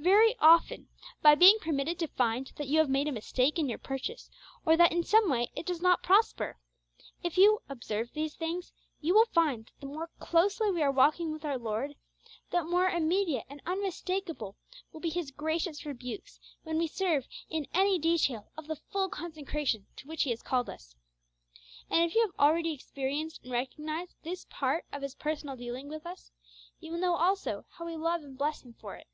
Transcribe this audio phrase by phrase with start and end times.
[0.00, 0.86] Very often
[1.22, 4.30] by being permitted to find that you have made a mistake in your purchase,
[4.64, 6.56] or that in some way it does not prosper.
[7.24, 11.32] If you 'observe these things,' you will find that the more closely we are walking
[11.32, 11.96] with our Lord,
[12.52, 14.54] the more immediate and unmistakeable
[14.92, 19.88] will be His gracious rebukes when we swerve in any detail of the full consecration
[19.96, 20.94] to which He has called us.
[21.90, 26.06] And if you have already experienced and recognised this part of His personal dealing with
[26.06, 26.30] us,
[26.78, 29.08] you will know also how we love and bless Him for it.